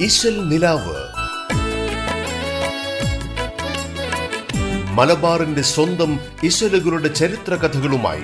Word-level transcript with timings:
ഇശൽ 0.00 0.48
നിലാവ്. 0.48 0.96
മലബാറിന്റെ 4.92 5.62
സ്വന്തം 5.62 6.20
ഇശലുകളുടെ 6.42 7.08
ചരിത്ര 7.08 7.54
കഥകളുമായി 7.54 8.22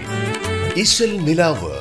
ഇശൽ 0.80 1.16
നിലാവ്. 1.16 1.72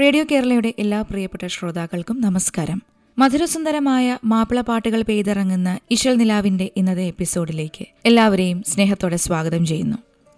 റേഡിയോ 0.00 0.24
കേരളയുടെ 0.30 0.74
എല്ലാ 0.78 1.02
പ്രിയപ്പെട്ട 1.02 1.46
ശ്രോതാക്കൾക്കും 1.46 2.20
നമസ്കാരം. 2.20 2.82
മധുരസുന്ദരമായ 3.18 4.18
മാപ്പിള 4.24 4.60
പാട്ടുകൾ 4.60 5.02
പെയ്തിറങ്ങുന്ന 5.02 5.78
ഇശൽ 5.90 6.16
നിലാവിന്റെ 6.16 6.70
ഇന്നത്തെ 6.76 7.02
എപ്പിസോഡിലേക്ക് 7.02 7.86
എല്ലാവരെയും 8.04 8.62
സ്നേഹത്തോടെ 8.62 9.16
സ്വാഗതം 9.16 9.66
ചെയ്യുന്നു. 9.66 9.96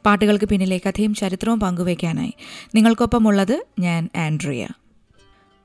പാട്ടുകൾക്ക് 0.08 0.44
പിന്നിലെ 0.44 0.80
കഥയും 0.86 1.14
ചരിത്രവും 1.14 1.60
പങ്കുവയ്ക്കാനായി. 1.60 2.34
നിങ്ങൾക്കൊപ്പമുള്ളത് 2.74 3.64
ഞാൻ 3.78 4.08
ആൻഡ്രിയ. 4.16 4.68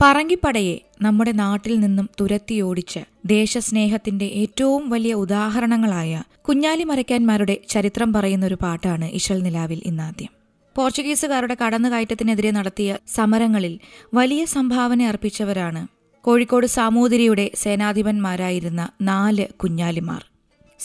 പറങ്കിപ്പടയെ 0.04 0.82
നമ്മുടെ 1.02 1.32
നാട്ടിൽ 1.32 1.80
നിന്നും 1.80 2.10
തുരത്തിയോടിച്ച് 2.22 3.00
ദേശസ്നേഹത്തിന്റെ 3.26 4.26
ഏറ്റവും 4.26 4.90
വലിയ 4.90 5.14
ഉദാഹരണങ്ങളായ 5.14 6.24
കുഞ്ഞാലി 6.42 6.84
മരയ്ക്കാന്മാരുടെ 6.84 7.58
ചരിത്രം 7.70 8.14
പറയുന്ന 8.14 8.46
ഒരു 8.46 8.58
പാട്ടാണ് 8.62 9.06
ഇശൽ 9.06 9.44
നിലാവിൽ 9.44 9.82
ഇന്നാദ്യം. 9.86 10.30
പോർച്ചുഗീസുകാരുടെ 10.76 11.58
കടന്നുകയറ്റത്തിനെതിരെ 11.66 12.52
നടത്തിയ 12.52 12.98
സമരങ്ങളിൽ 13.08 13.80
വലിയ 14.14 14.46
സംഭാവന 14.46 15.04
അർപ്പിച്ചവരാണ് 15.04 15.88
കോഴിക്കോട് 16.22 16.68
സാമൂതിരിയുടെ 16.68 17.52
സേനാധിപന്മാരായിരുന്ന 17.56 18.90
നാല് 19.02 19.48
കുഞ്ഞാലിമാർ. 19.48 20.33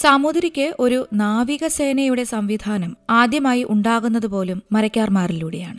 സാമൂതിരിക്ക് 0.00 0.76
ഒരു 0.78 1.08
നാവികസേനയുടെ 1.12 2.24
സംവിധാനം 2.24 2.96
ആദ്യമായി 3.10 3.66
ഉണ്ടാകുന്നത് 3.68 4.26
പോലും 4.26 4.62
മരക്കാർമാരിലൂടെയാണ്. 4.72 5.78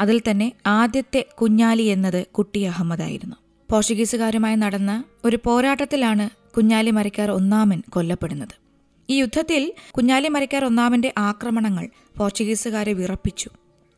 അതിൽ 0.00 0.22
തന്നെ 0.30 0.52
ആദ്യത്തെ 0.66 1.26
കുഞ്ഞാലി 1.34 1.82
എന്നത് 1.82 2.26
കുട്ടി 2.26 2.62
അഹമ്മദായിരുന്നു. 2.62 3.36
പോർച്ചുഗീസുകാരുമായി 3.70 4.56
നടന്ന 4.56 5.04
ഒരു 5.24 5.38
പോരാട്ടത്തിലാണ് 5.44 6.30
കുഞ്ഞാലി 6.56 6.90
മരക്കാർ 6.90 7.30
ഒന്നാമൻ 7.30 7.82
കൊല്ലപ്പെടുന്നത്. 7.88 8.54
ഈ 9.10 9.16
യുദ്ധത്തിൽ 9.16 9.72
കുഞ്ഞാലി 9.90 10.28
മരക്കാർ 10.28 10.64
ഒന്നാമന്റെ 10.64 11.14
ആക്രമണങ്ങൾ 11.18 11.88
പോർച്ചുഗീസുകാരെ 12.18 12.92
വിറപ്പിച്ചു. 12.92 13.50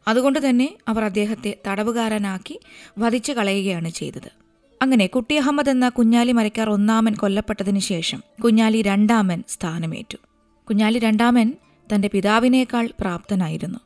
അതുകൊണ്ട് 0.08 0.48
തന്നെ 0.48 0.74
അവർ 0.88 1.04
അദ്ദേഹത്തെ 1.04 1.54
തടവുകാരനാക്കി 1.66 2.60
വധിച്ചു 2.98 3.32
കളയുകയാണ് 3.32 3.88
ചെയ്തത്. 3.88 4.45
അങ്ങനെ 4.82 5.06
കുട്ടി 5.06 5.34
അഹമ്മദ് 5.34 5.70
എന്ന 5.70 5.88
കുഞ്ഞാലി 5.88 6.32
മരക്കാർ 6.32 6.70
ഒന്നാമൻ 6.70 7.14
കൊല്ലപ്പെട്ടതിനു 7.14 7.78
ശേഷം 7.78 8.22
കുഞ്ഞാലി 8.44 8.82
രണ്ടാമൻ 8.82 9.42
സ്ഥാനമേറ്റു. 9.48 10.16
കുഞ്ഞാലി 10.68 10.98
രണ്ടാമൻ 10.98 11.54
തന്റെ 11.94 12.10
പിതാവിനേക്കാൾ 12.12 12.90
പ്രാപ്തനായിരുന്നു. 13.00 13.78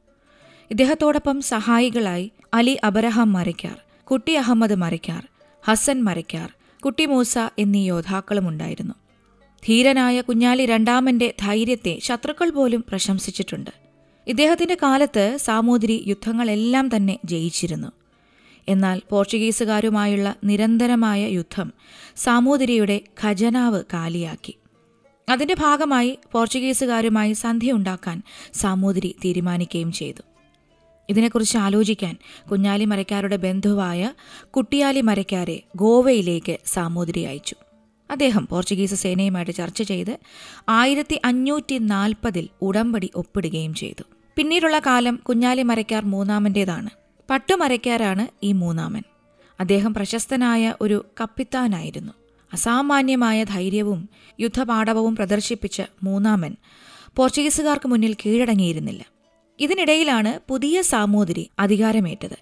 ഇദ്ദേഹത്തോടൊപ്പം 0.70 1.40
സഹായികളായി 1.40 2.32
അലി 2.54 2.78
അബരഹാം 2.84 3.32
മരയ്ക്കാർ 3.32 3.76
കുട്ടി 4.04 4.32
അഹമ്മദ് 4.32 4.74
മരയ്ക്കാർ 4.74 5.28
ഹസൻ 5.64 6.04
മരയ്ക്കാർ 6.04 6.52
കുട്ടി 6.84 7.06
മൂസ 7.06 7.38
എന്നീ 7.58 7.86
യോദ്ധാക്കളും 7.86 8.48
ഉണ്ടായിരുന്നു. 8.48 8.94
ധീരനായ 9.66 10.20
കുഞ്ഞാലി 10.20 10.66
രണ്ടാമന്റെ 10.66 11.34
ധൈര്യത്തെ 11.40 11.98
ശത്രുക്കൾ 12.02 12.50
പോലും 12.50 12.84
പ്രശംസിച്ചിട്ടുണ്ട്. 12.88 13.70
ഇദ്ദേഹത്തിന്റെ 14.26 14.76
കാലത്ത് 14.82 15.36
സാമൂതിരി 15.36 16.04
യുദ്ധങ്ങളെല്ലാം 16.06 16.96
തന്നെ 16.96 17.18
ജയിച്ചിരുന്നു. 17.24 17.92
എന്നാൽ 18.70 18.98
പോർച്ചുഗീസുകാരുമായുള്ള 19.10 20.34
നിരന്തരമായ 20.44 21.28
യുദ്ധം 21.28 21.72
സാമൂതിരിയുടെ 22.16 23.00
ഖജനാവ് 23.22 23.80
കാലിയാക്കി. 23.92 24.54
അതിന്റെ 25.28 25.54
ഭാഗമായി 25.58 26.18
പോർച്ചുഗീസുകാരുമായി 26.32 27.32
സന്ധിയുണ്ടാക്കാൻ 27.32 28.22
സാമൂതിരി 28.54 29.14
തീരുമാനിക്കുകയും 29.24 29.92
ചെയ്തു. 29.92 30.22
ഇതിനെക്കുറിച്ച് 31.08 31.58
ആലോചിക്കാൻ 31.58 32.14
കുഞ്ഞാലി 32.50 32.84
മരക്കാരുടെ 32.84 33.36
ബന്ധുവായ 33.36 34.12
കുട്ടിയാലി 34.50 35.00
മരക്കാരെ 35.00 35.62
ഗോവയിലേക്ക് 35.76 36.58
സാമൂതിരി 36.66 37.22
അയച്ചു. 37.22 37.56
അദ്ദേഹം 38.10 38.46
പോർച്ചുഗീസ് 38.50 38.94
സേനയുമായിട്ട് 38.94 39.52
ചർച്ച 39.52 39.82
ചെയ്ത് 39.82 40.18
ആയിരത്തി 40.68 41.20
അഞ്ഞൂറ്റി 41.24 41.78
നാൽപ്പതിൽ 41.78 42.48
ഉടമ്പടി 42.62 43.10
ഒപ്പിടുകയും 43.14 43.74
ചെയ്തു. 43.74 44.02
പിന്നീടുള്ള 44.36 44.78
കാലം 44.78 45.16
കുഞ്ഞാലി 45.28 45.62
മരക്കാർ 45.62 46.04
മൂന്നാമന്റേതാണ് 46.04 46.90
പട്ടുമരക്കാരാണ് 47.30 48.26
ഈ 48.42 48.52
മൂന്നാമൻ. 48.52 49.02
അദ്ദേഹം 49.60 49.94
പ്രശസ്തനായ 49.94 50.74
ഒരു 50.80 51.04
കപ്പിത്താനായിരുന്നു. 51.20 52.12
അസാമാന്യമായ 52.52 53.44
ധൈര്യവും 53.44 54.08
യുദ്ധപാടവവും 54.40 55.16
പ്രദർശിപ്പിച്ച 55.16 55.82
മൂന്നാമൻ 56.02 56.56
പോർച്ചുഗീസുകാർക്ക് 57.16 57.88
മുന്നിൽ 57.88 58.14
കീഴടങ്ങിയിരുന്നില്ല. 58.14 59.06
ഇതിനിടയിലാണ് 59.60 60.40
പുതിയ 60.48 60.82
സാമൂതിരി 60.82 61.50
അധികാരമേറ്റത്. 61.58 62.38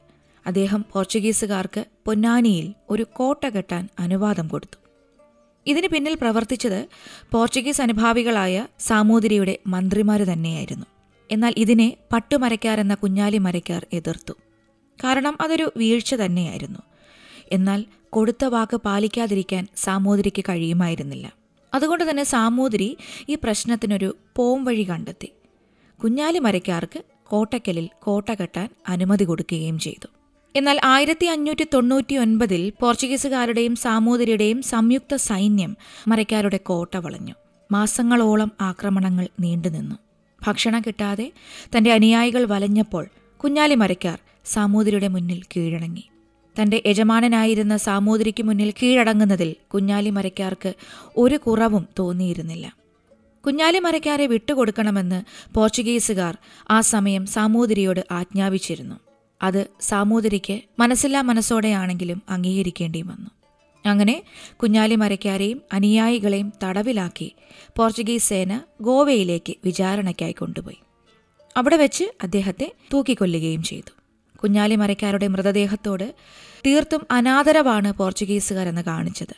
അദ്ദേഹം 0.46 0.84
പോർച്ചുഗീസുകാർക്ക് 0.92 1.84
പൊന്നാനിയിൽ 2.06 2.74
ഒരു 2.90 3.06
കോട്ട 3.12 3.46
കെട്ടാൻ 3.46 3.88
അനുവാദം 3.98 4.48
കൊടുത്തു. 4.48 4.78
ഇതിന് 5.66 5.88
പിന്നിൽ 5.88 6.14
പ്രവർത്തിച്ചത് 6.14 6.88
പോർച്ചുഗീസ് 7.32 7.82
അനുഭാവികളായ 7.82 8.66
സാമൂതിരിയുടെ 8.80 9.58
മന്ത്രിമാർ 9.66 10.20
തന്നെയായിരുന്നു. 10.20 10.86
എന്നാൽ 11.30 11.54
ഇതിനെ 11.56 11.96
പട്ടുമരയ്ക്കാരെന്ന 12.12 12.94
കുഞ്ഞാലി 12.94 13.38
മരയ്ക്കാർ 13.38 13.86
എതിർത്തു. 13.92 14.32
കാരണം 15.04 15.38
അതൊരു 15.40 15.72
വീഴ്ച 15.76 16.14
തന്നെയായിരുന്നു. 16.14 16.78
എന്നാൽ 17.52 17.84
കൊടുത്ത 18.10 18.44
വാക്ക് 18.44 18.76
പാലിക്കാതിരിക്കാൻ 18.76 19.66
സാമൂതിരിക്ക് 19.76 20.44
കഴിയുമായിരുന്നില്ല. 20.48 21.32
അതുകൊണ്ട് 21.74 22.10
തന്നെ 22.10 22.24
സാമൂതിരി 22.24 22.96
ഈ 23.28 23.34
പ്രശ്നത്തിനൊരു 23.34 24.16
പോം 24.36 24.64
വഴി 24.64 24.82
കണ്ടെത്തി. 24.82 25.32
കുഞ്ഞാലി 26.02 26.38
മരയ്ക്കാർക്ക് 26.38 27.02
കോട്ടയ്ക്കലിൽ 27.26 27.88
കോട്ട 28.02 28.30
കെട്ടാൻ 28.32 28.68
അനുമതി 28.88 29.24
കൊടുക്കുകയും 29.24 29.78
ചെയ്തു. 29.78 30.06
എന്നാൽ 30.56 30.80
ആയിരത്തി 30.84 31.26
അഞ്ഞൂറ്റി 31.26 31.66
തൊണ്ണൂറ്റി 31.74 32.16
ഒൻപതിൽ 32.16 32.72
പോർച്ചുഗീസുകാരുടെയും 32.80 33.76
സാമൂതിരിയുടെയും 33.76 34.62
സംയുക്ത 34.62 35.16
സൈന്യം 35.16 35.76
മരയ്ക്കാരുടെ 36.08 36.56
കോട്ട 36.56 36.96
വളഞ്ഞു. 36.96 37.34
മാസങ്ങളോളം 37.72 38.52
ആക്രമണങ്ങൾ 38.60 39.28
നീണ്ടുനിന്നു. 39.40 39.96
ഭക്ഷണം 40.46 40.80
കിട്ടാതെ 40.80 41.32
തന്റെ 41.76 41.92
അനുയായികൾ 41.92 42.44
വലഞ്ഞപ്പോൾ 42.44 43.06
കുഞ്ഞാലി 43.36 43.74
മരയ്ക്കാർ 43.74 44.18
സാമൂതിരിയുടെ 44.44 45.08
മുന്നിൽ 45.08 45.42
കീഴടങ്ങി. 45.56 46.08
തന്റെ 46.62 46.82
യജമാനനായിരുന്ന 46.86 47.76
സാമൂതിരിക്ക് 47.76 48.42
മുന്നിൽ 48.42 48.74
കീഴടങ്ങുന്നതിൽ 48.82 49.56
കുഞ്ഞാലി 49.74 50.10
മരയ്ക്കാർക്ക് 50.10 50.74
ഒരു 51.16 51.36
കുറവും 51.36 51.88
തോന്നിയിരുന്നില്ല. 51.98 52.76
കുഞ്ഞാലി 53.46 53.78
മരയ്ക്കാരെ 53.78 54.26
വിട്ടുകൊടുക്കണമെന്ന് 54.26 55.22
പോർച്ചുഗീസുകാർ 55.54 56.38
ആ 56.70 56.80
സമയം 56.80 57.26
സാമൂതിരിയോട് 57.26 58.04
ആജ്ഞാപിച്ചിരുന്നു. 58.10 58.94
അത് 59.42 59.66
സാമൂതിരിക്ക് 59.80 60.60
മനസ്സില്ലാ 60.78 61.20
മനസ്സോടെയാണെങ്കിലും 61.20 62.22
അംഗീകരിക്കേണ്ടി 62.28 63.02
വന്നു. 63.02 63.30
അങ്ങനെ 63.86 64.22
കുഞ്ഞാലി 64.56 64.94
മരയ്ക്കാരെയും 64.94 65.62
അനുയായികളെയും 65.72 66.52
തടവിലാക്കി 66.64 67.34
പോർച്ചുഗീസ് 67.76 68.28
സേന 68.28 68.60
ഗോവയിലേക്ക് 68.80 69.54
വിചാരണയ്ക്കായി 69.64 70.32
കൊണ്ടുപോയി. 70.32 70.78
അവിടെ 71.56 71.76
വെച്ച് 71.76 72.04
അദ്ദേഹത്തെ 72.22 72.72
തൂക്കിക്കൊല്ലുകയും 72.94 73.62
ചെയ്തു. 73.62 73.97
കുഞ്ഞാലി 74.42 74.74
മരയ്ക്കാരുടെ 74.74 75.26
മൃതദേഹത്തോട് 75.26 76.14
തീർത്തും 76.66 77.06
അനാദരവാണ് 77.10 77.92
പോർച്ചുഗീസുകാരെന്ന് 77.92 78.82
കാണിച്ചത്. 78.82 79.34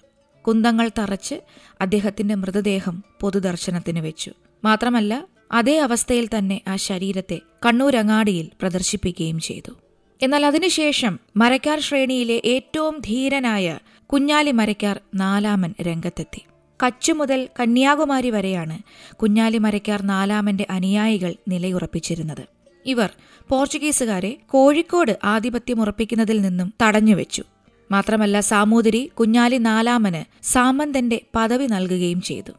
കുന്തങ്ങൾ 0.47 0.91
തറച്ച് 0.99 1.34
അദ്ദേഹത്തിന്റെ 1.81 2.34
മൃതദേഹം 2.34 3.05
പൊതുദർശനത്തിന് 3.21 4.00
വെച്ചു. 4.00 4.31
മാത്രമല്ല 4.65 5.27
അതേ 5.53 5.78
അവസ്ഥയിൽ 5.78 6.28
തന്നെ 6.38 6.61
ആ 6.69 6.77
ശരീരത്തെ 6.77 7.41
കണ്ണൂരങ്ങാടിയിൽ 7.66 8.50
പ്രദർശിപ്പിക്കുകയും 8.61 9.41
ചെയ്തു. 9.41 9.72
എന്നാൽ 10.22 10.47
അതിനുശേഷം 10.47 11.21
മരക്കാർ 11.37 11.81
ശ്രേണിയിലെ 11.81 12.43
ഏറ്റവും 12.44 13.03
ധീരനായ 13.05 13.78
കുഞ്ഞാലി 14.06 14.50
മരക്കാർ 14.50 15.00
നാലാമൻ 15.15 15.75
രംഗത്തെത്തി. 15.82 16.43
കച്ചു 16.87 17.12
മുതൽ 17.12 17.49
കന്യാകുമാരി 17.61 18.31
വരെയാണ് 18.31 18.78
കുഞ്ഞാലി 19.15 19.59
മരക്കാർ 19.59 20.03
നാലാമന്റെ 20.03 20.67
അനുയായികൾ 20.71 21.34
നിലയുറപ്പിച്ചിരുന്നത്. 21.49 22.59
ഇവർ 22.87 23.11
പോർച്ചുഗീസുകാരെ 23.49 24.37
കോഴിക്കോട് 24.47 25.19
ആധിപത്യമുറപ്പിക്കുന്നതിൽ 25.25 26.41
നിന്നും 26.41 26.73
തടഞ്ഞുവെച്ചു. 26.82 27.44
മാത്രമല്ല 27.91 28.41
സാമൂതിരി 28.41 29.06
കുഞ്ഞാലി 29.06 29.56
നാലാമന് 29.56 30.43
സാമന്തന്റെ 30.43 31.21
പദവി 31.37 31.67
നൽകുകയും 31.67 32.21
ചെയ്തു. 32.21 32.53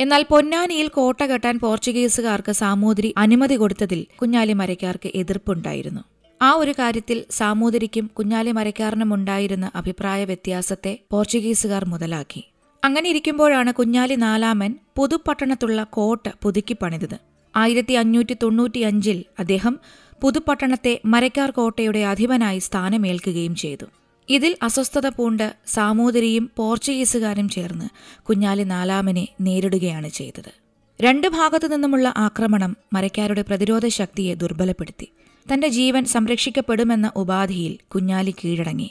എന്നാൽ 0.00 0.24
പൊന്നാനിയിൽ 0.30 0.88
കോട്ട 0.88 1.24
കെട്ടാൻ 1.24 1.58
പോർച്ചുഗീസുകാർക്ക് 1.58 2.52
സാമൂതിരി 2.52 3.14
അനുമതി 3.16 3.56
കൊടുത്തതിൽ 3.56 4.06
കുഞ്ഞാലി 4.22 4.52
മരക്കാർക്ക് 4.52 5.12
എതിർപ്പുണ്ടായിരുന്നു. 5.14 6.00
ആ 6.42 6.52
ഒരു 6.52 6.70
കാര്യത്തിൽ 6.70 7.24
സാമൂതിരിക്കും 7.30 8.06
കുഞ്ഞാലി 8.06 8.50
മരക്കാരനും 8.50 9.14
ഉണ്ടായിരുന്ന 9.14 9.70
അഭിപ്രായ 9.74 10.24
വ്യത്യാസത്തെ 10.24 10.98
പോർച്ചുഗീസുകാർ 11.10 11.84
മുതലാക്കി. 11.84 12.50
അങ്ങനെ 12.84 13.10
ഇരിക്കുമ്പോഴാണ് 13.10 13.72
കുഞ്ഞാലി 13.72 14.14
നാലാമൻ 14.14 14.74
പുതുപട്ടണത്തുള്ള 14.96 15.82
കോട്ട 15.82 16.28
പുതുക്കി 16.42 16.76
പണിതത്. 16.82 17.31
ആയിരത്തി 17.56 17.92
അഞ്ഞൂറ്റി 17.92 18.36
തൊണ്ണൂറ്റിയഞ്ചിൽ 18.42 19.24
അദ്ദേഹം 19.38 19.78
പുതുപ്പട്ടണത്തെ 20.22 21.00
മരക്കാർ 21.04 21.50
കോട്ടയുടെ 21.50 22.04
അധിപനായി 22.04 22.58
സ്ഥാനമേൽക്കുകയും 22.58 23.54
ചെയ്തു. 23.54 23.84
ഇതിൽ 24.28 24.56
അസ്വസ്ഥത 24.62 25.06
പൂണ്ട് 25.06 25.56
സാമൂതിരിയും 25.66 26.50
പോർച്ചുഗീസുകാരും 26.56 27.48
ചേർന്ന് 27.48 27.88
കുഞ്ഞാലി 28.22 28.62
നാലാമനെ 28.62 29.28
നേരിടുകയാണ് 29.40 30.08
ചെയ്തത്. 30.08 30.52
രണ്ട് 31.00 31.28
ഭാഗത്തു 31.28 31.66
നിന്നുമുള്ള 31.66 32.14
ആക്രമണം 32.16 32.76
മരക്കാരുടെ 32.92 33.42
പ്രതിരോധ 33.42 33.86
ശക്തിയെ 33.86 34.34
ദുർബലപ്പെടുത്തി. 34.34 35.08
തന്റെ 35.52 35.68
ജീവൻ 35.68 36.04
സംരക്ഷിക്കപ്പെടുമെന്ന 36.04 37.12
ഉപാധിയിൽ 37.16 37.78
കുഞ്ഞാലി 37.88 38.30
കീഴടങ്ങി. 38.30 38.90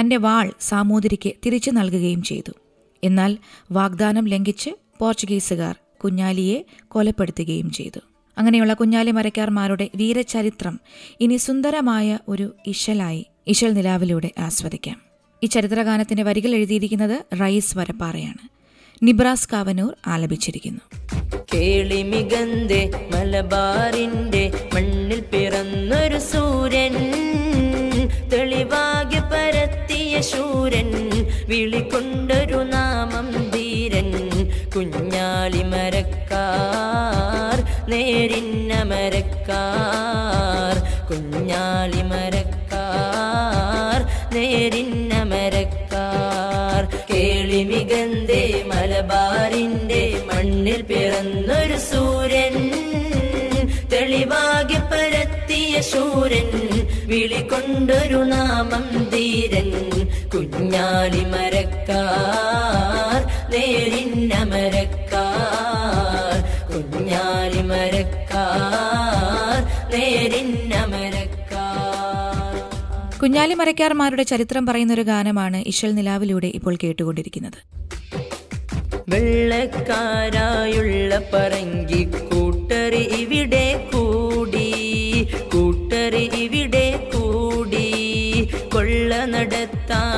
തന്റെ 0.00 0.16
വാൾ 0.16 0.52
സാമൂതിരിക്ക് 0.60 1.32
തിരിച്ചു 1.46 1.70
നൽകുകയും 1.70 2.22
ചെയ്തു. 2.22 2.52
എന്നാൽ 3.04 3.38
വാഗ്ദാനം 3.72 4.28
ലംഘിച്ച് 4.28 4.70
പോർച്ചുഗീസുകാർ 4.98 5.76
കുഞ്ഞാലിയെ 6.04 6.64
കൊലപ്പെടുത്തുകയും 6.88 7.70
ചെയ്തു. 7.70 8.00
അങ്ങനെയുള്ള 8.38 8.74
കുഞ്ഞാലി 8.74 9.10
മരക്കാർമാരുടെ 9.10 9.90
വീരചരിത്രം 9.94 10.80
ഇനി 11.20 11.36
സുന്ദരമായ 11.36 12.18
ഒരു 12.28 12.54
ഇശലായി 12.66 13.26
ഇശൽ 13.46 13.72
നിലാവിലൂടെ 13.72 14.30
ആസ്വദിക്കാം. 14.38 15.02
ഈ 15.44 15.46
ചരിത്രഗാനത്തിന്റെ 15.46 16.22
വരികൾ 16.22 16.54
എഴുതിയിരിക്കുന്നത് 16.54 17.40
റൈസ് 17.40 17.78
വരപ്പാറയാണ്. 17.78 18.48
നിബ്രാസ് 19.02 19.48
കാവനൂർ 19.52 19.96
ആലപിച്ചിരിക്കുന്നു. 20.06 20.80
കേളിമികന്തേ 21.54 22.90
മലബാറിന്റെ 23.14 24.68
മണ്ണിൽ 24.74 25.20
പിറന്നൊരു 25.20 26.18
സൂര്യൻ 26.18 26.94
തെളിവാകെ 28.32 29.18
പരത്തിയ 29.18 30.20
ശൂരൻ 30.20 30.90
വിളിക്കൊണ്ടൊരു 31.48 32.37
മരക്കാർ 38.90 40.76
കുഞ്ഞാളി 41.08 42.02
മരക്കാർ 42.12 44.00
നേരിന്ന 44.34 45.12
മരക്കാർ. 45.32 46.82
കേളി 47.10 47.60
മികന്തേ 47.64 48.42
മലബാറിന്റെ 48.66 50.02
മണ്ണിൽ 50.28 50.82
പിറന്നൊരു 50.82 51.78
സൂര്യൻ 51.90 52.56
തെളിവാകെ 53.92 54.80
പരത്തിയ 54.92 55.74
ശൂരൻ 55.90 56.50
വിളിക്കൊണ്ടൊരു 57.10 58.20
നാമം 58.32 58.86
ധീരൻ. 59.12 59.70
കുഞ്ഞാളി 60.32 61.24
മരക്കാർ 61.34 63.20
നേരിന്ന 63.52 64.32
മരക്കാർ. 64.52 65.67
കുഞ്ഞാലി 73.20 73.54
മരക്കാർമാരുടെ 73.54 74.22
ചരിത്രം 74.22 74.66
പറയുന്ന 74.66 74.92
ഒരു 74.92 75.02
ഗാനമാണ് 75.02 75.64
ഇഷൽ 75.66 75.94
നിലാവിലൂടെ 75.94 76.46
ഇപ്പോൾ 76.46 76.78
കേട്ടുകൊണ്ടിരിക്കുന്നത്. 76.84 77.78
വെള്ളക്കാരായുള്ള 79.08 81.22
പറങ്കി 81.34 82.04
കൂട്ടറി 82.04 82.96
ഇവിടെ 82.96 83.88
കൂടി 83.94 85.28
കൂട്ടറി 85.54 86.16
ഇവിടെ 86.16 87.10
കൂടി. 87.14 88.48
കൊള്ള 88.74 89.24
നടത്താനുള്ളൊരു 89.24 90.17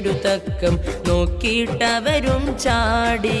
തക്കം 0.00 0.74
നോക്കിയിട്ടവരും 1.08 2.58
ചാടി 2.58 3.40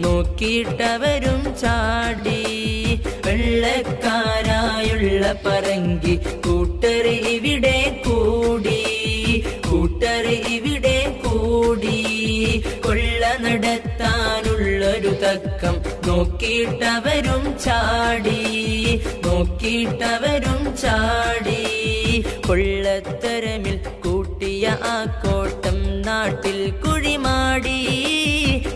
നോക്കിയിട്ടവരും 0.00 1.42
ചാടി. 1.62 2.40
വെള്ളക്കാരായുള്ള 3.26 5.22
പറങ്കി 5.46 6.14
കൂട്ടറി 6.46 7.16
ഇവിടെ 7.34 8.02
കൂടി 8.06 8.80
കൂട്ടറി 9.70 10.36
ഇവിടെ 10.56 10.98
കൂടി. 11.24 11.98
കൊള്ള 12.86 13.22
നടത്താനുള്ളൊരു 13.40 15.12
തക്കം 15.24 15.76
നോക്കിയിട്ടവരും 16.08 17.44
ചാടി 17.58 18.40
നോക്കിയിട്ടവരും 19.26 20.76
ചാടി. 20.82 21.60
കൊള്ളത്തരമിൽ 22.46 23.76
കൂട്ടിയ 24.04 24.66
ആ 24.66 24.96
നാട്ടിൽ 26.20 26.58
കുഴിമാടി 26.82 27.76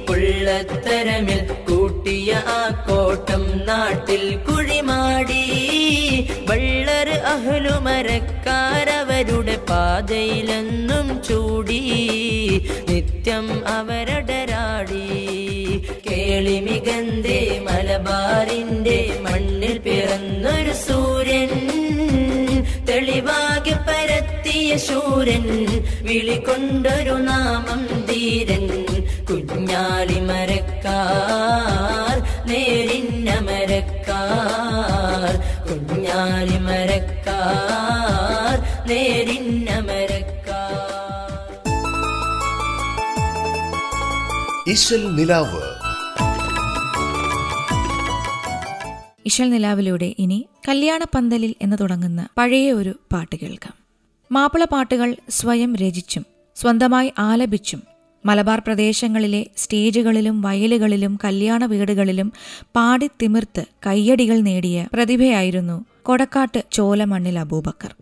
കൊള്ളത്തരമിൽ 0.08 1.40
കൂട്ടിയ 1.68 2.30
ആ 2.54 2.60
കോട്ടം 2.86 3.42
നാട്ടിൽ 3.66 4.22
കുഴിമാടി. 4.46 5.42
വള്ളർ 6.48 7.08
അഹലുമരക്കാരവരുടെ 7.32 9.56
പാതയിലെന്നും 9.70 11.06
ചൂടി 11.22 11.82
നിത്യം 12.88 13.46
അവരടരാടി. 13.68 15.06
കേളിമികന്തേ 16.10 17.40
മലബാറിന്റെ 17.66 18.83
ശൂരൻ 24.76 25.46
വിളിക്കൊണ്ടൊരു 26.02 27.12
നാമം 27.12 27.86
ധീരൻ 28.06 28.84
കുഞ്ഞാളി 29.30 30.20
മരക്കാർ 30.20 32.16
നേരിന്ന 32.46 33.30
മരക്കാർ 33.40 35.34
കുഞ്ഞാലി 35.68 36.58
മരക്കാർ 36.58 38.56
നേരിന്ന 38.88 39.70
മരക്കാർ 39.80 40.30
ഇശൽ 44.68 45.14
നിലാവ്. 45.14 45.62
ഇഷൽ 49.26 49.50
നിലാവിലൂടെ 49.50 50.14
ഇനി 50.18 50.48
കല്യാണ 50.68 51.04
പന്തലിൽ 51.14 51.54
എന്ന് 51.62 51.76
തുടങ്ങുന്ന 51.80 52.28
പഴയ 52.38 52.72
ഒരു 52.72 52.98
പാട്ട് 53.12 53.36
കേൾക്കാം. 53.36 53.83
മാപ്പിള 54.30 54.64
പാട്ടുകൾ 54.64 55.16
സ്വയം 55.30 55.76
രചിച്ചും 55.76 56.24
സ്വന്തമായി 56.56 57.12
ആലപിച്ചും 57.18 57.80
മലബാർ 58.24 58.60
പ്രദേശങ്ങളിലെ 58.60 59.46
സ്റ്റേജുകളിലും 59.56 60.42
വയലുകളിലും 60.42 61.18
കല്യാണ 61.24 61.64
വീടുകളിലും 61.64 62.32
പാടിത്തിമിർത്ത് 62.76 63.64
കയ്യടികൾ 63.86 64.36
നേടിയ 64.40 64.88
പ്രതിഭയായിരുന്നു 64.92 65.76
കൊടക്കാട്ട് 66.02 66.64
ചോലമണ്ണിൽ 66.72 67.38
അബൂബക്കർ. 67.38 67.92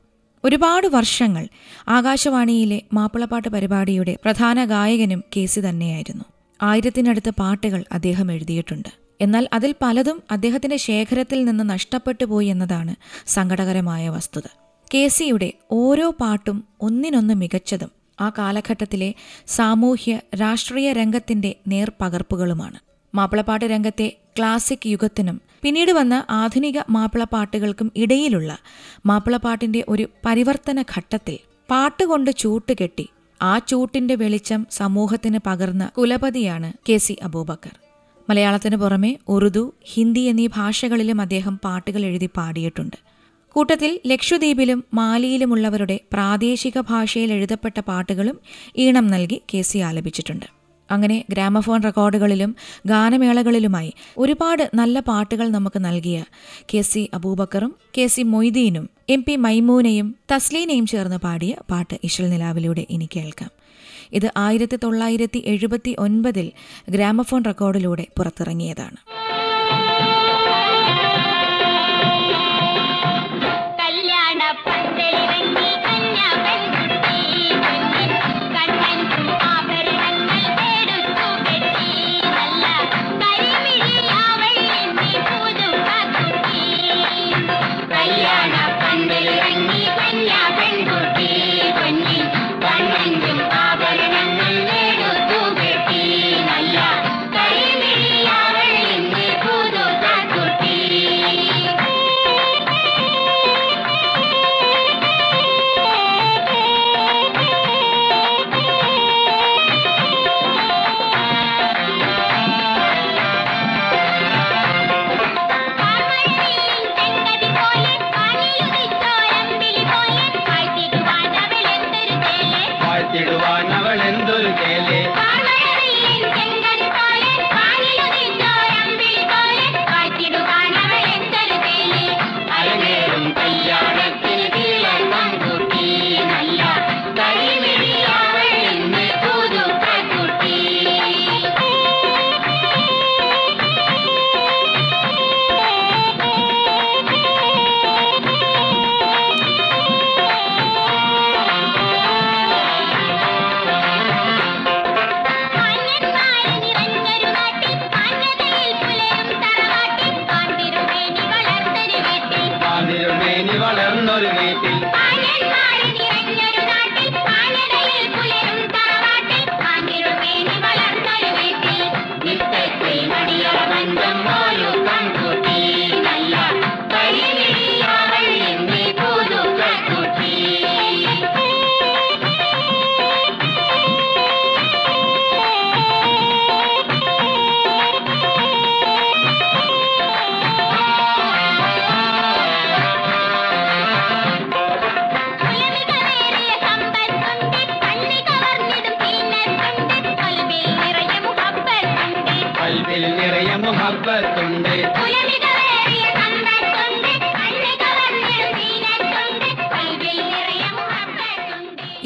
ഒരുപാട് 0.44 0.86
വർഷങ്ങൾ 0.86 1.44
ആകാശവാണിയിലെ 1.88 2.82
മാപ്പിളപ്പാട്ട് 2.92 3.48
പരിപാടിയുടെ 3.48 4.18
പ്രധാന 4.24 4.64
ഗായകനും 4.64 5.24
കേസി 5.36 5.60
തന്നെയായിരുന്നു. 5.60 6.24
ആയിരത്തിനടുത്ത് 6.60 7.30
പാട്ടുകൾ 7.30 7.84
അദ്ദേഹം 7.92 8.32
എഴുതിയിട്ടുണ്ട്. 8.32 8.90
എന്നാൽ 9.20 9.48
അതിൽ 9.52 9.74
പലതും 9.82 10.22
അദ്ദേഹത്തിന്റെ 10.30 10.76
ശേഖരത്തിൽ 10.76 11.44
നിന്ന് 11.44 11.70
നഷ്ടപ്പെട്ടു 11.70 12.24
പോയി 12.24 12.46
എന്നതാണ് 12.46 12.94
സങ്കടകരമായ 13.26 14.08
വസ്തുത. 14.08 14.46
കെ 14.94 15.08
സിയുടെ 15.08 15.52
ഓരോ 15.70 16.10
പാട്ടും 16.20 16.64
ഒന്നിനൊന്ന് 16.80 17.34
മികച്ചതും 17.34 17.90
ആ 18.20 18.32
കാലഘട്ടത്തിലെ 18.38 19.14
സാമൂഹ്യ 19.46 20.20
രാഷ്ട്രീയ 20.34 20.92
രംഗത്തിന്റെ 20.92 21.54
നേർപകർപ്പുകളുമാണ്. 21.68 22.78
മാപ്പിളപ്പാട്ട് 23.14 23.64
രംഗത്തെ 23.64 24.16
ക്ലാസിക് 24.38 24.86
യുഗത്തിനും 24.86 25.40
പിന്നീട് 25.62 25.92
വന്ന 25.92 26.26
ആധുനിക 26.30 26.78
മാപ്പിളപ്പാട്ടുകൾക്കും 26.90 27.92
ഇടയിലുള്ള 27.96 28.58
മാപ്പിളപ്പാട്ടിന്റെ 29.06 29.84
ഒരു 29.88 30.08
പരിവർത്തന 30.26 30.82
ഘട്ടത്തിൽ 30.82 31.38
പാട്ടുകൊണ്ട് 31.70 32.30
ചൂട്ടുകെട്ടി 32.30 33.08
ആ 33.42 33.58
ചൂട്ടിന്റെ 33.58 34.14
വെളിച്ചം 34.14 34.66
സമൂഹത്തിന് 34.70 35.38
പകർന്ന 35.46 35.90
കുലപതിയാണ് 35.98 36.72
കെ 36.88 36.96
സി 36.96 37.16
അബൂബക്കർ. 37.22 37.74
മലയാളത്തിന് 38.30 38.76
പുറമെ 38.76 39.16
ഉറുദു 39.28 39.72
ഹിന്ദി 39.84 40.20
എന്നീ 40.20 40.46
ഭാഷകളിലും 40.46 41.20
അദ്ദേഹം 41.20 41.60
പാട്ടുകൾ 41.64 42.04
എഴുതി 42.04 42.30
പാടിയിട്ടുണ്ട്. 42.36 43.11
കൂട്ടത്തിൽ 43.54 44.00
ലക്ഷദ്വീപിലും 44.06 44.84
മാലിയിലുമുള്ളവരുടെ 44.94 46.00
പ്രാദേശിക 46.12 46.80
ഭാഷയിൽ 46.80 47.32
എഴുതപ്പെട്ട 47.32 47.80
പാട്ടുകളും 47.80 48.40
ഈണം 48.76 49.06
നൽകി 49.06 49.42
കെ 49.54 49.60
സി 49.60 49.78
ആലപിച്ചിട്ടുണ്ട്. 49.78 50.46
അങ്ങനെ 50.90 51.24
ഗ്രാമഫോൺ 51.30 51.82
റെക്കോർഡുകളിലും 51.82 52.56
ഗാനമേളകളിലുമായി 52.86 53.92
ഒരുപാട് 54.18 54.70
നല്ല 54.74 55.00
പാട്ടുകൾ 55.00 55.48
നമുക്ക് 55.48 55.84
നൽകിയ 55.84 56.24
കെ 56.72 56.80
സി 56.80 57.10
അബൂബക്കറും 57.14 57.74
കെ 57.98 58.06
സി 58.06 58.22
മൊയ്തീനും 58.22 58.90
എം 59.08 59.22
പി 59.22 59.36
മൈമൂനയും 59.36 60.14
തസ്ലീനയും 60.32 60.86
ചേർന്ന് 60.86 61.16
പാടിയ 61.16 61.54
പാട്ട് 61.70 61.98
ഇഷൽ 62.04 62.30
നിലാവിലൂടെ 62.30 62.86
ഇനി 62.90 63.08
കേൾക്കാം. 63.16 63.50
ഇത് 64.12 64.28
ആയിരത്തി 64.36 64.76
തൊള്ളായിരത്തി 64.76 65.42
എഴുപത്തി 65.46 65.96
ഒൻപതിൽ 65.98 66.52
ഗ്രാമഫോൺ 66.90 67.44
റെക്കോർഡിലൂടെ 67.44 68.06
പുറത്തിറങ്ങിയതാണ്. 68.18 68.98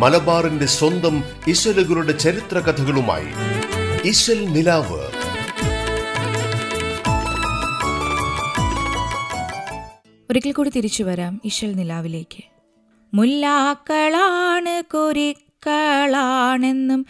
മലബാറിന്റെ 0.00 0.66
സ്വന്തം 0.66 1.24
ഇശലുകളുടെ 1.48 2.12
ചരിത്ര 2.12 2.58
കഥകളുമായി 2.58 3.28
ഇശൽ 4.08 4.44
നിലാവ്. 4.44 5.10
ഒരിക്കൽ 10.30 10.52
കൂടി 10.52 10.70
തിരിച്ചു 10.70 11.04
വരാം 11.04 11.40
ഇശൽ 11.44 11.72
നിലാവിലേക്ക്. 11.72 12.44
മുല്ലാക്കളാണ് 13.14 14.82
കുരിക്കളാണെന്നും 14.82 17.06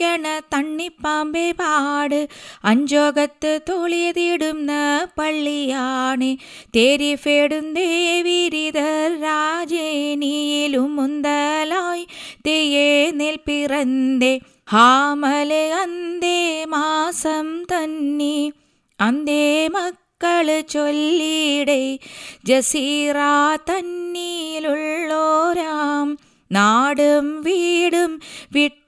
കുത്തിയിരിക്കണ 0.00 0.40
തണ്ണിപ്പാമ്പേ 0.54 1.50
പാട്. 1.50 2.28
അഞ്ചോകത്ത് 2.64 3.60
തൊളിയതിടുന്ന 3.68 5.06
പള്ളിയാണ്. 5.18 6.36
തേരിഫേടും 6.76 7.74
ദേവിരിതർ 7.74 9.22
രാജേനിയിലും 9.22 10.96
മുന്തലായി. 10.96 12.06
തെയ്യേ 12.46 13.10
നെൽപ്പിറന്തേ 13.10 14.40
ഹാമല 14.70 15.54
അന്തേ 15.54 16.64
മാസം 16.64 17.64
തന്നി. 17.64 18.52
അന്തേ 19.00 19.68
മക്കൾ 19.68 20.60
ചൊല്ലിടേ. 20.60 21.98
ജസീറ 22.44 23.16
തന്നീലുള്ളോരാം. 23.56 26.18
നാടും 26.52 27.42
വീടും 27.42 28.20
വിട്ട് 28.52 28.83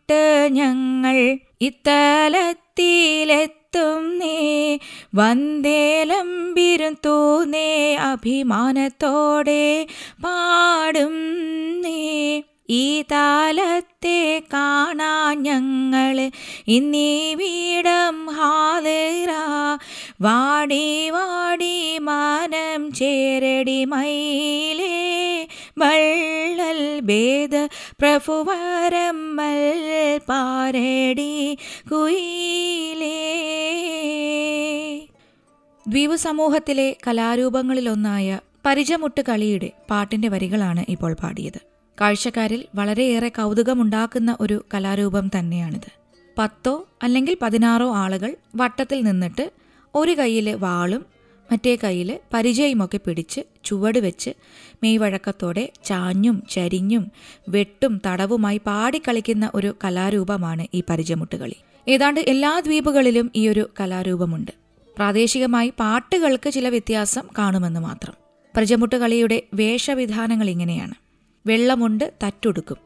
ഞങ്ങൾ 0.49 1.39
ഇത്തലത്തിലെത്തും 1.61 4.19
നേ. 4.19 4.79
വന്ദേലംബിരും 5.15 6.97
തോന്നേ 7.07 7.95
അഭിമാനത്തോടെ 7.95 9.87
പാടും 10.25 11.15
നേ. 11.81 12.43
ഈ 12.71 13.03
താലത്തെ 13.03 14.43
കാണാൻ 14.53 15.43
ഞങ്ങൾ 15.43 16.31
ഇന്നീ 16.69 17.35
വീടം 17.35 18.27
ഹാലേറ 18.27 19.31
വാടി 20.21 21.11
വാടി 21.11 21.99
മാനം 21.99 22.93
ചേരടി 22.93 23.85
മയിലേ. 23.85 25.49
വള്ളൽ 25.79 27.01
ഭേദ 27.01 27.57
പ്രഭുവരമ്മൽ 27.75 29.63
പാരടി 30.29 31.59
കുയിലേ. 31.93 33.23
ദ്വീപ് 35.89 36.17
സമൂഹത്തിലെ 36.17 36.97
കലാരൂപങ്ങളിലൊന്നായ 37.07 38.41
പരിചമുട്ട് 38.67 39.21
കളിയുടെ 39.21 39.71
പാട്ടിന്റെ 39.91 40.29
വരികളാണ് 40.29 40.85
ഇപ്പോൾ 40.89 41.17
പാടിയത്. 41.23 41.76
കാഴ്ചക്കാരിൽ 42.01 42.65
വളരെയേറെ 42.75 43.29
കൗതുകമുണ്ടാക്കുന്ന 43.29 44.37
ഒരു 44.41 44.65
കലാരൂപം 44.75 45.31
തന്നെയാണിത്. 45.39 45.91
പത്തോ 46.39 46.89
അല്ലെങ്കിൽ 47.03 47.37
പതിനാറോ 47.43 47.95
ആളുകൾ 47.95 48.37
വട്ടത്തിൽ 48.57 49.01
നിന്നിട്ട് 49.01 49.53
ഒരു 49.95 50.13
കയ്യിൽ 50.13 50.55
വാളും 50.55 51.05
മറ്റേ 51.53 51.79
കയ്യിൽ 51.85 52.21
പരിചയമൊക്കെ 52.35 53.01
പിടിച്ച് 53.07 53.41
ചുവട് 53.65 53.99
വെച്ച് 53.99 54.31
മെയ്വഴക്കത്തോടെ 54.83 55.73
ചാഞ്ഞും 55.85 56.43
ചരിഞ്ഞും 56.51 57.11
വെട്ടും 57.49 58.01
തടവുമായി 58.07 58.61
പാടിക്കളിക്കുന്ന 58.67 59.51
ഒരു 59.55 59.77
കലാരൂപമാണ് 59.85 60.67
ഈ 60.75 60.83
പരിചമുട്ടുകളി. 60.91 61.57
ഏതാണ്ട് 61.89 62.21
എല്ലാ 62.21 62.61
ദ്വീപുകളിലും 62.61 63.31
ഈ 63.37 63.49
ഒരു 63.49 63.71
കലാരൂപമുണ്ട്. 63.81 64.51
പ്രാദേശികമായി 64.97 65.73
പാട്ടുകൾക്ക് 65.81 66.51
ചില 66.51 66.69
വ്യത്യാസം 66.69 67.23
കാണുമെന്ന് 67.39 67.81
മാത്രം. 67.81 68.15
പരിചമുട്ടുകളിയുടെ 68.57 69.43
വേഷവിധാനങ്ങൾ 69.55 70.51
ഇങ്ങനെയാണ്. 70.51 71.06
വെള്ളമുണ്ട് 71.47 72.13
തട്ടുടുക്കും 72.23 72.77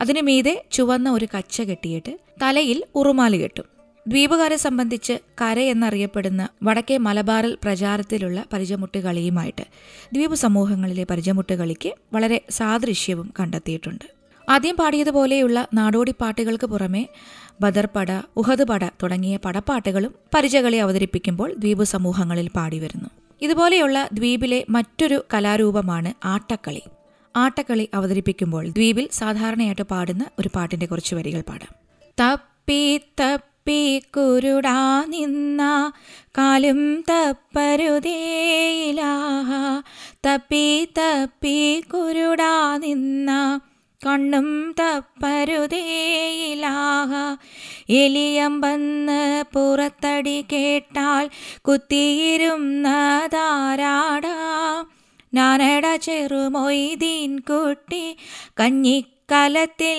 അതിനു 0.00 0.20
മീതെ 0.20 0.64
ചുവന്ന 0.72 1.10
ഒരു 1.10 1.26
കച്ച 1.38 1.62
കെട്ടിയിട്ട് 1.62 2.18
തലയിൽ 2.42 2.84
ഉറുമാൽ 2.94 3.36
കെട്ടും. 3.36 3.64
ദ്വീപുകാരെ 4.08 4.56
സംബന്ധിച്ച് 4.56 5.18
കര 5.40 5.58
എന്നറിയപ്പെടുന്ന 5.58 6.48
വടക്കേ 6.62 6.96
മലബാറിൽ 6.98 7.58
പ്രചാരത്തിലുള്ള 7.62 8.44
പരിചമുട്ട് 8.52 8.98
കളിയുമായിട്ട് 8.98 9.64
ദ്വീപ് 10.12 10.34
സമൂഹങ്ങളിലെ 10.34 11.06
പരിചമുട്ട് 11.10 11.52
കളിക്ക് 11.52 11.94
വളരെ 12.12 12.40
സാദൃശ്യവും 12.50 13.34
കണ്ടെത്തിയിട്ടുണ്ട്. 13.40 14.04
ആദ്യം 14.48 14.76
പാടിയതുപോലെയുള്ള 14.76 15.68
നാടോടി 15.74 16.14
പാട്ടുകൾക്ക് 16.20 16.66
പുറമെ 16.66 17.08
ബദർപട 17.60 18.12
ഉഹദ്പട 18.36 18.84
തുടങ്ങിയ 19.02 19.38
പടപ്പാട്ടുകളും 19.44 20.14
പരിചകളി 20.34 20.76
അവതരിപ്പിക്കുമ്പോൾ 20.76 21.52
ദ്വീപ് 21.52 21.84
സമൂഹങ്ങളിൽ 21.84 22.48
പാടിവരുന്നു. 22.48 23.08
ഇതുപോലെയുള്ള 23.42 24.08
ദ്വീപിലെ 24.12 24.64
മറ്റൊരു 24.70 25.24
കലാരൂപമാണ് 25.34 26.12
ആട്ടക്കളി. 26.24 26.82
ആട്ടക്കളി 27.34 27.88
അവതരിപ്പിക്കുമ്പോൾ 27.94 28.68
ദ്വീപിൽ 28.68 29.08
സാധാരണയായിട്ട് 29.12 29.82
പാടുന്ന 29.82 30.26
ഒരു 30.38 30.50
പാട്ടിന്റെ 30.54 30.86
കുറച്ച് 30.86 31.14
വരികൾ 31.14 31.40
പാടാം. 31.40 31.68
തപ്പി 32.20 33.00
തപ്പി 33.20 34.02
കുരുടാ 34.16 35.04
നിന്ന 35.08 35.92
കാലും 36.38 37.04
തപ്പരുതേയിലാഹ 37.10 38.10
തപ്പി 40.26 40.88
തപ്പി 40.98 41.80
കുരുടാ 41.80 42.76
നിന്ന 42.76 43.60
കണ്ണും 44.04 44.74
തപ്പരുതേയിലാഹ 44.80 45.76
എലിയമ്പന്ന് 47.90 49.44
പുറത്തടി 49.52 50.46
കേട്ടാൽ 50.52 51.30
കുത്തിയിരുന്നതാരാടാ. 51.62 53.04
ഞാനട 55.34 55.96
ചെറുമൊയ്തീൻ 55.96 57.38
കുട്ടി 57.38 58.16
കഞ്ഞിക്കലത്തിൽ 58.60 59.98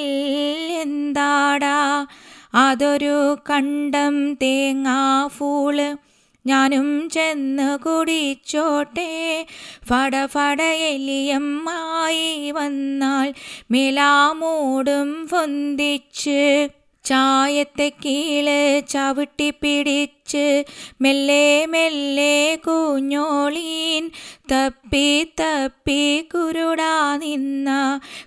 എന്താടാ? 0.81 2.07
അതൊരു 2.53 3.37
കണ്ടം 3.49 4.33
തേങ്ങാ 4.33 5.27
ഫൂൾ 5.27 5.97
ഞാനും 6.45 7.09
ചെന്ന് 7.09 7.79
കുടിച്ചോട്ടെ. 7.79 9.45
ഫട 9.89 10.25
ഫട 10.25 10.61
എലിയമ്മായി 10.61 12.51
വന്നാൽ 12.51 13.33
മിലാമൂടും 13.71 15.27
പൊന്തിച്ച് 15.27 16.69
ചായത്തെ 17.05 17.91
കീഴ് 18.05 18.81
ചവിട്ടി 18.89 19.49
പിടിച്ച് 19.59 20.63
മെല്ലെ 21.01 21.65
മെല്ലെ 21.65 22.59
കുഞ്ഞോളീൻ 22.67 24.09
തപ്പി 24.51 25.33
തപ്പി 25.41 26.21
കുരുടാ 26.33 27.17
നിന്ന 27.17 27.69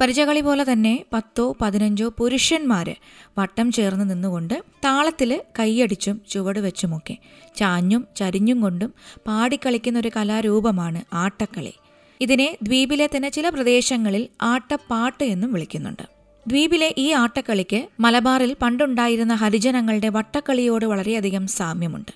പരിചകളി 0.00 0.40
പോലെ 0.40 0.72
തന്നെ 0.72 1.04
പത്തോ 1.12 1.56
പതിനഞ്ചോ 1.60 2.12
പുരുഷന്മാര് 2.18 2.94
വട്ടം 3.38 3.72
ചേർന്ന് 3.72 4.10
നിന്നുകൊണ്ട് 4.10 4.54
താളത്തിൽ 4.84 5.42
കൈയടിച്ചും 5.58 6.20
ചുവട് 6.30 6.58
വെച്ചുമൊക്കെ 6.58 7.16
ചാഞ്ഞും 7.56 8.06
ചരിഞ്ഞും 8.16 8.60
കൊണ്ടും 8.60 8.94
പാടിക്കളിക്കുന്ന 9.26 9.98
ഒരു 9.98 10.10
കലാരൂപമാണ് 10.16 11.02
ആട്ടക്കളി. 11.12 11.74
ഇതിനെ 12.20 12.56
ദ്വീപിലെ 12.62 13.06
തന്നെ 13.06 13.28
ചില 13.28 13.48
പ്രദേശങ്ങളിൽ 13.48 14.28
ആട്ടപ്പാട്ട് 14.42 15.24
എന്നും 15.24 15.52
വിളിക്കുന്നുണ്ട്. 15.52 16.02
ദ്വീപിലെ 16.48 16.94
ഈ 16.98 17.12
ആട്ടക്കളിക്ക് 17.12 17.88
മലബാറിൽ 18.00 18.56
പണ്ടുണ്ടായിരുന്ന 18.62 19.34
ഹരിജനങ്ങളുടെ 19.34 20.08
വട്ടക്കളിയോട് 20.08 20.84
വളരെയധികം 20.84 21.46
സാമ്യമുണ്ട്. 21.46 22.12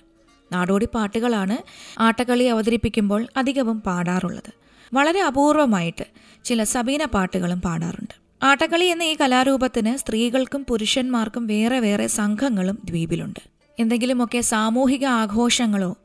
നാടോടി 0.51 0.87
പാട്ടുകളാണ് 0.95 1.57
ആട്ടക്കളി 1.99 2.43
അവതരിപ്പിക്കുമ്പോൾ 2.43 3.27
അധികവും 3.37 3.81
പാടാറുള്ളത്. 3.81 4.51
വളരെ 4.93 5.21
അപൂർവമായിട്ട് 5.21 6.05
ചില 6.45 6.63
സബീന 6.63 7.05
പാട്ടുകളും 7.05 7.61
പാടാറുണ്ട്. 7.61 8.15
ആട്ടക്കളി 8.43 8.85
എന്ന 8.85 9.03
ഈ 9.03 9.15
കലാരൂപത്തിന് 9.21 9.97
സ്ത്രീകൾക്കും 9.97 10.65
പുരുഷന്മാർക്കും 10.69 11.47
വേറെ 11.47 11.79
വേറെ 11.79 12.07
സംഘങ്ങളും 12.07 12.77
ദ്വീപിലുണ്ട്. 12.85 13.39
എന്തെങ്കിലുമൊക്കെ 13.79 14.41
സാമൂഹിക 14.41 15.05
ആഘോഷങ്ങളോ 15.05 15.97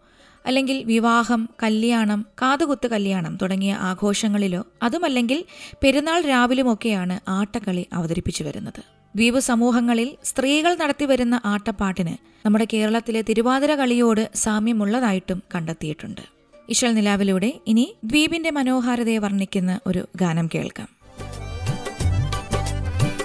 അല്ലെങ്കിൽ 0.46 0.84
വിവാഹം 0.84 1.48
കല്യാണം 1.62 2.26
കാതുകുത്ത് 2.42 2.86
കല്യാണം 2.86 3.38
തുടങ്ങിയ 3.42 3.72
ആഘോഷങ്ങളിലോ 3.72 4.66
അതുമല്ലെങ്കിൽ 4.82 5.44
പെരുന്നാൾ 5.82 6.20
രാവിലുമൊക്കെയാണ് 6.20 7.16
ആട്ടക്കളി 7.28 7.86
അവതരിപ്പിച്ചു 7.92 8.44
വരുന്നത്. 8.44 8.80
ദ്വീപ് 9.16 9.38
സമൂഹങ്ങളിൽ 9.38 10.08
സ്ത്രീകൾ 10.24 10.74
നടത്തിവരുന്ന 10.74 11.40
ആട്ടപ്പാട്ടിന് 11.44 12.46
നമ്മുടെ 12.46 12.66
കേരളത്തിലെ 12.72 13.22
തിരുവാതിര 13.22 13.74
കളിയോട് 13.74 14.30
സാമ്യമുള്ളതായിട്ടും 14.34 15.42
കണ്ടെത്തിയിട്ടുണ്ട്. 15.54 16.35
ഇശൽ 16.68 16.94
നിലാവിലൂടെ 16.94 17.60
ഇനി 17.66 17.96
ദ്വീപിന്റെ 18.04 18.50
മനോഹാരിതയെ 18.50 19.18
വർണിക്കുന്ന 19.18 19.80
ഒരു 19.86 20.08
ഗാനം 20.16 20.48
കേൾക്കാം. 20.54 20.88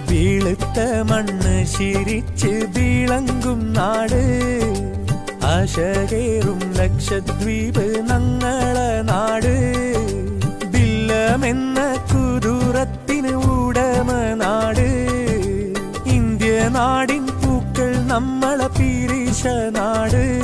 വീളുത്ത 0.10 1.02
മണ്ണ് 1.12 1.66
ശിരിച്ച് 1.66 2.48
വീളങ്കും 2.48 3.74
നാട്. 3.74 4.24
ആശകേറും 5.44 6.60
ലക്ഷദ്വീപ് 6.74 8.10
നങ്ങള 8.10 9.02
നാട്. 9.02 9.74
ബില്ലമെന്ന 10.68 11.80
കുതൂറത്തിന് 12.14 13.28
ഉടമ 13.28 14.12
നാട്. 14.34 15.08
ഇന്ത്യ 16.08 16.68
നാടിൻ 16.68 17.28
പൂക്കൾ 17.28 17.96
നമ്മളെ 17.96 18.68
പീരീശ 18.68 19.48
നാട്. 19.48 20.42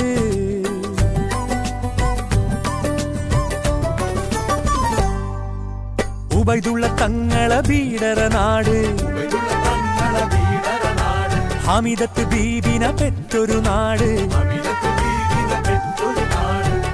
ഉബൈദുള്ള 6.47 6.97
തങ്ങള 7.01 7.59
ബീഡറ 7.59 8.27
നാട്. 8.27 8.95
ഹമിദത്ത് 11.65 12.25
ബീബിന 12.25 12.91
പെറ്റൊരു 12.91 13.51
നാട്. 13.51 14.29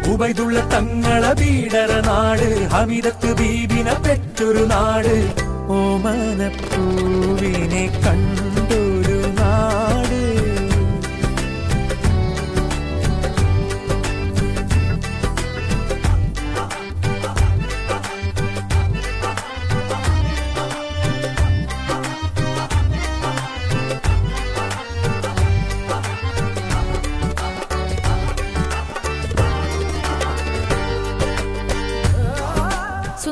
ഉബൈദുള്ള 0.09 0.59
തങ്ങള 0.59 1.33
ബീഡറ 1.33 2.05
നാട്. 2.05 2.67
ഹമിദത്ത് 2.67 3.37
ബീബിന 3.37 3.93
പെറ്റൊരു 3.93 4.65
നാട്. 4.65 5.33
ഓമനപ്പൂവിനെ 5.69 8.01
കണ്ടൊരു 8.05 8.52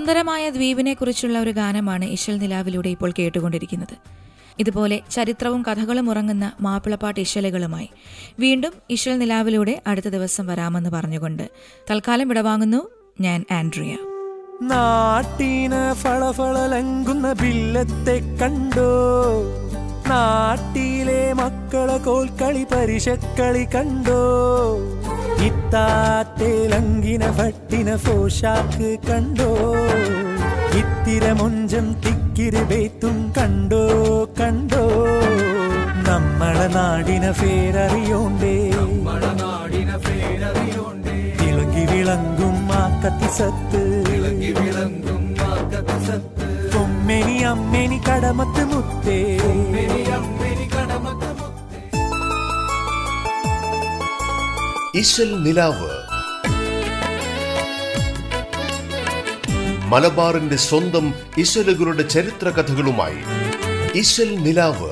സുന്ദരമായ 0.01 0.49
ദ്വീപിനെക്കുറിച്ചുള്ള 0.49 1.39
ഒരു 1.39 1.49
ഗാനമാണ് 1.49 2.05
ഇശൽ 2.05 2.37
നിലാവിലൂടെ 2.37 2.89
ഇപ്പോൾ 2.89 3.13
കേട്ടുകൊണ്ടിരിക്കുന്നത്. 3.19 3.97
ഇതുപോലെ 4.59 4.99
ചരിത്രവും 5.11 5.63
കഥകളും 5.63 6.09
ഉറങ്ങുന്ന 6.09 6.51
മാപ്പിളപ്പാട്ട് 6.61 7.19
ഇശലുകളുമായി 7.19 7.89
വീണ്ടും 8.39 8.71
ഇശൽ 8.89 9.17
നിലാവിലൂടെ 9.17 9.81
അടുത്ത 9.87 10.05
ദിവസം 10.05 10.47
വരാമെന്ന് 10.47 10.89
പറഞ്ഞുകൊണ്ട് 10.89 11.49
തൽക്കാലം 11.91 12.27
വിടവാങ്ങുന്നു 12.27 12.89
ഞാൻ 13.21 13.45
ആൻഡ്രിയ. 13.51 13.97
നാട്ടിന് 14.61 15.93
ഫളഫളലങ്കുന്ന 15.93 17.33
ബില്ലത്തെ 17.33 18.37
കണ്ടോ? 18.41 18.91
നാട്ടിലെ 20.09 21.33
മക്കളെ 21.33 21.97
കോൽക്കളി 21.97 22.63
പരിശക്കളി 22.63 23.67
കണ്ടോ? 23.75 24.21
ഇത്താത്തേലങ്കിന 25.45 27.29
ഭട്ടിന 27.29 27.95
ഫോഷാക്ക് 27.95 28.97
കണ്ടോ? 29.09 29.73
ഇത്തിര 30.77 31.31
മൊഞ്ചം 31.31 31.93
തിക്കിരി 31.93 32.63
ബേത്തും 32.63 33.33
കണ്ടോ? 33.37 33.87
കണ്ടോ? 34.39 35.05
നമ്മളെ 36.09 36.67
നാടിന 36.67 37.31
പേരറിയോണ്ടേ. 37.31 38.69
ഇളകി 41.49 41.95
വിളങ്ങും 41.95 42.73
ആ 42.73 43.01
കത്തിസത്ത് 43.01 44.03
കൊമ്മെനി 47.11 47.37
അമ്മേനി 47.37 47.97
കടമത്ത് 47.97 48.63
മുത്തേ. 48.65 49.37
ഇശൽ 54.95 55.43
നിലാവ്. 55.43 55.89
മലബാറിന്റെ 59.87 60.55
സ്വന്തം 60.55 61.13
ഇശലുകളുടെ 61.37 62.03
ചരിത്ര 62.07 62.49
കഥകളുമായി 62.49 63.19
ഇശൽ 63.95 64.35
നിലാവ്. 64.35 64.90